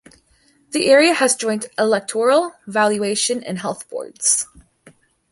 The 0.71 0.87
area 0.89 1.13
has 1.13 1.35
joint 1.35 1.67
electoral, 1.77 2.53
valuation 2.65 3.43
and 3.43 3.59
health 3.59 3.87
boards. 3.87 4.47